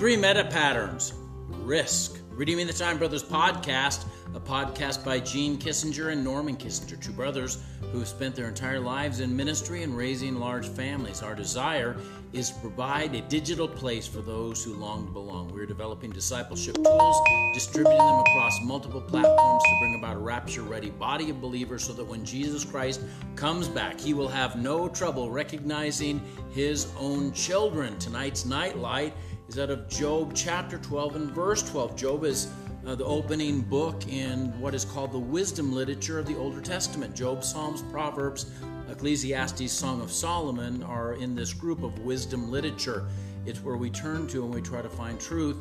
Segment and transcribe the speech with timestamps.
[0.00, 1.12] Three meta patterns.
[1.58, 2.20] Risk.
[2.30, 7.58] Redeeming the Time Brothers podcast, a podcast by Gene Kissinger and Norman Kissinger, two brothers
[7.92, 11.22] who have spent their entire lives in ministry and raising large families.
[11.22, 11.98] Our desire
[12.32, 15.52] is to provide a digital place for those who long to belong.
[15.52, 17.20] We're developing discipleship tools,
[17.52, 21.92] distributing them across multiple platforms to bring about a rapture ready body of believers so
[21.92, 23.02] that when Jesus Christ
[23.36, 26.22] comes back, he will have no trouble recognizing
[26.52, 27.98] his own children.
[27.98, 29.12] Tonight's nightlight
[29.50, 31.96] is out of Job chapter 12 and verse 12.
[31.96, 32.52] Job is
[32.86, 37.16] uh, the opening book in what is called the wisdom literature of the Older Testament.
[37.16, 38.52] Job, Psalms, Proverbs,
[38.88, 43.08] Ecclesiastes, Song of Solomon are in this group of wisdom literature.
[43.44, 45.56] It's where we turn to and we try to find truth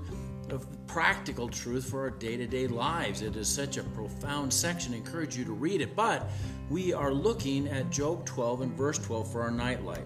[0.52, 3.24] of practical truth for our day to day lives.
[3.24, 4.94] It is such a profound section.
[4.94, 5.96] I encourage you to read it.
[5.96, 6.30] But
[6.70, 10.06] we are looking at Job 12 and verse 12 for our nightlight.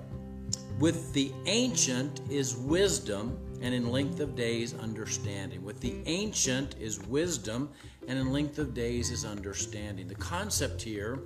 [0.80, 5.64] With the ancient is wisdom, and in length of days understanding.
[5.64, 7.70] With the ancient is wisdom,
[8.08, 10.10] and in length of days is understanding.
[10.10, 11.20] The concept here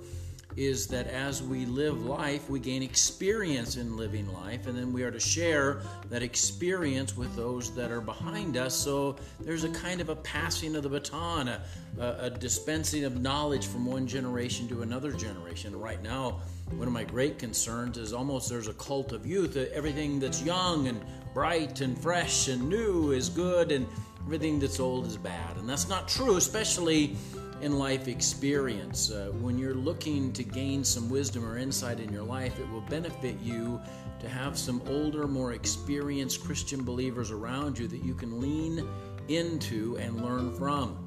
[0.58, 5.04] is that as we live life, we gain experience in living life, and then we
[5.04, 8.74] are to share that experience with those that are behind us.
[8.74, 11.62] So there's a kind of a passing of the baton, a,
[11.98, 15.78] a dispensing of knowledge from one generation to another generation.
[15.78, 16.40] Right now,
[16.72, 19.56] one of my great concerns is almost there's a cult of youth.
[19.56, 21.00] Uh, everything that's young and
[21.34, 23.86] bright and fresh and new is good, and
[24.26, 25.56] everything that's old is bad.
[25.56, 27.16] And that's not true, especially
[27.60, 29.10] in life experience.
[29.10, 32.82] Uh, when you're looking to gain some wisdom or insight in your life, it will
[32.82, 33.80] benefit you
[34.20, 38.88] to have some older, more experienced Christian believers around you that you can lean
[39.28, 41.04] into and learn from.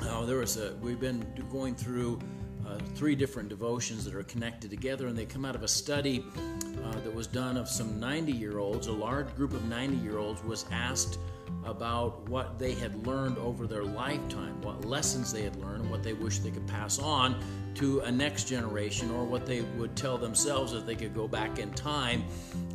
[0.00, 2.18] Uh, there was a, we've been going through
[2.66, 6.24] uh, three different devotions that are connected together, and they come out of a study
[6.86, 8.86] uh, that was done of some 90 year olds.
[8.86, 11.18] A large group of 90 year olds was asked
[11.64, 16.12] about what they had learned over their lifetime, what lessons they had learned, what they
[16.12, 17.42] wish they could pass on
[17.74, 21.58] to a next generation, or what they would tell themselves if they could go back
[21.58, 22.24] in time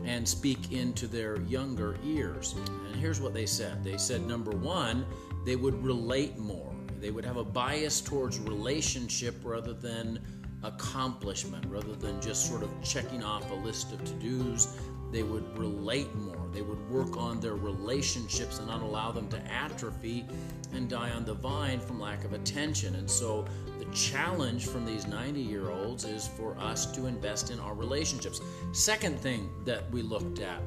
[0.05, 2.55] and speak into their younger ears.
[2.87, 5.05] And here's what they said they said, number one,
[5.45, 10.19] they would relate more they would have a bias towards relationship rather than
[10.63, 14.77] accomplishment, rather than just sort of checking off a list of to dos.
[15.11, 16.47] They would relate more.
[16.53, 20.25] They would work on their relationships and not allow them to atrophy
[20.73, 22.95] and die on the vine from lack of attention.
[22.95, 23.45] And so
[23.77, 28.39] the challenge from these 90 year olds is for us to invest in our relationships.
[28.71, 30.61] Second thing that we looked at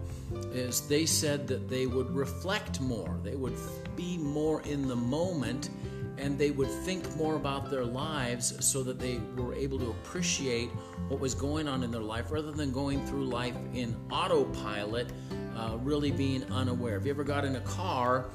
[0.52, 3.56] is they said that they would reflect more, they would
[3.96, 5.70] be more in the moment
[6.18, 10.70] and they would think more about their lives so that they were able to appreciate
[11.08, 15.12] what was going on in their life rather than going through life in autopilot,
[15.56, 16.94] uh, really being unaware.
[16.94, 18.26] Have you ever got in a car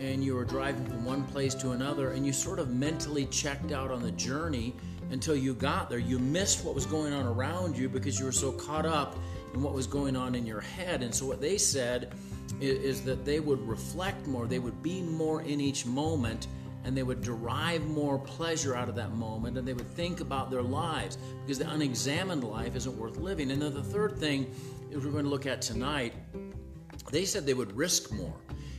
[0.00, 3.72] and you were driving from one place to another and you sort of mentally checked
[3.72, 4.74] out on the journey
[5.10, 5.98] until you got there?
[5.98, 9.16] You missed what was going on around you because you were so caught up
[9.54, 11.02] in what was going on in your head.
[11.02, 12.14] And so, what they said
[12.60, 16.48] is, is that they would reflect more, they would be more in each moment
[16.86, 20.52] and they would derive more pleasure out of that moment and they would think about
[20.52, 23.50] their lives because the unexamined life isn't worth living.
[23.50, 24.54] And then the third thing
[24.90, 26.14] is we're going to look at tonight,
[27.10, 28.36] they said they would risk more.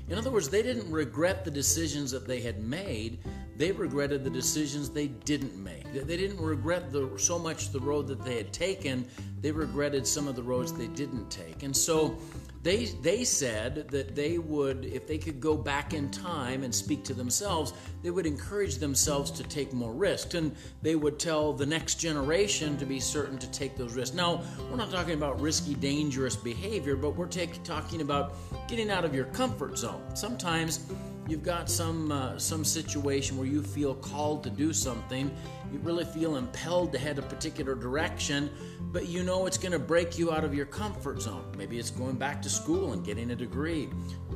[0.07, 3.19] In other words, they didn't regret the decisions that they had made.
[3.57, 5.91] They regretted the decisions they didn't make.
[5.91, 9.07] They didn't regret the, so much the road that they had taken.
[9.41, 11.63] They regretted some of the roads they didn't take.
[11.63, 12.19] And so
[12.61, 17.03] they, they said that they would, if they could go back in time and speak
[17.05, 17.73] to themselves,
[18.03, 20.35] they would encourage themselves to take more risks.
[20.35, 24.15] And they would tell the next generation to be certain to take those risks.
[24.15, 28.35] Now, we're not talking about risky, dangerous behavior, but we're take, talking about
[28.67, 30.03] getting out of your comfort zone.
[30.15, 30.85] Sometimes
[31.27, 35.35] you've got some uh, some situation where you feel called to do something
[35.71, 38.49] you really feel impelled to head a particular direction
[38.91, 41.43] but you know it's going to break you out of your comfort zone.
[41.57, 43.89] Maybe it's going back to school and getting a degree.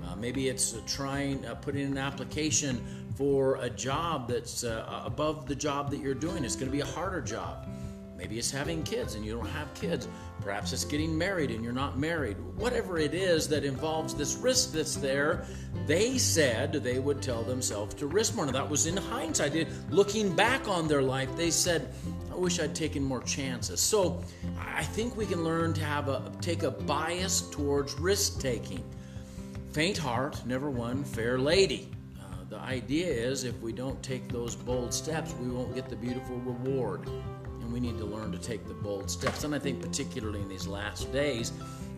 [0.05, 2.83] Uh, maybe it's uh, trying uh, putting an application
[3.15, 6.43] for a job that's uh, above the job that you're doing.
[6.43, 7.67] It's going to be a harder job
[8.21, 10.07] Maybe it's having kids and you don't have kids.
[10.41, 12.37] Perhaps it's getting married and you're not married.
[12.55, 15.43] Whatever it is that involves this risk that's there,
[15.87, 18.45] they said they would tell themselves to risk more.
[18.45, 19.67] Now, that was in hindsight.
[19.89, 21.91] Looking back on their life, they said,
[22.31, 23.81] I wish I'd taken more chances.
[23.81, 24.23] So
[24.59, 28.83] I think we can learn to have a take a bias towards risk taking.
[29.71, 31.89] Faint heart never won fair lady.
[32.19, 35.95] Uh, the idea is if we don't take those bold steps, we won't get the
[35.95, 37.09] beautiful reward
[37.71, 39.43] we need to learn to take the bold steps.
[39.43, 41.51] And I think, particularly in these last days,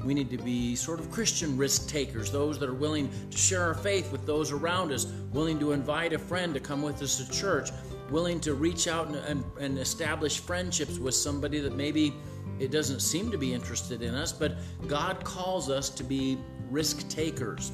[0.03, 3.63] we need to be sort of Christian risk takers, those that are willing to share
[3.63, 7.25] our faith with those around us, willing to invite a friend to come with us
[7.25, 7.69] to church,
[8.09, 12.13] willing to reach out and, and, and establish friendships with somebody that maybe
[12.59, 16.37] it doesn't seem to be interested in us, but God calls us to be
[16.69, 17.71] risk takers.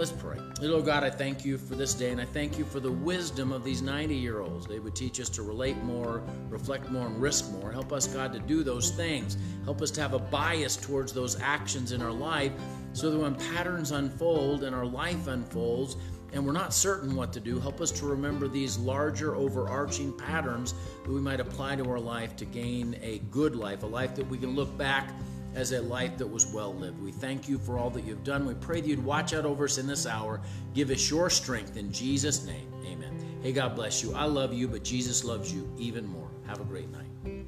[0.00, 0.38] Let's pray.
[0.62, 3.52] Little God, I thank you for this day, and I thank you for the wisdom
[3.52, 4.66] of these 90 year olds.
[4.66, 7.70] They would teach us to relate more, reflect more, and risk more.
[7.70, 9.36] Help us, God, to do those things.
[9.64, 12.50] Help us to have a bias towards those actions in our life
[12.94, 15.98] so that when patterns unfold and our life unfolds,
[16.32, 20.72] and we're not certain what to do, help us to remember these larger, overarching patterns
[21.04, 24.26] that we might apply to our life to gain a good life, a life that
[24.28, 25.10] we can look back
[25.54, 27.00] as a life that was well lived.
[27.02, 28.46] We thank you for all that you've done.
[28.46, 30.40] We pray that you'd watch out over us in this hour.
[30.74, 32.72] Give us your strength in Jesus' name.
[32.86, 33.18] Amen.
[33.42, 34.14] Hey, God bless you.
[34.14, 36.28] I love you, but Jesus loves you even more.
[36.46, 37.39] Have a great night.